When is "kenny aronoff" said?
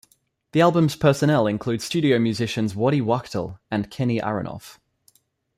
3.91-4.79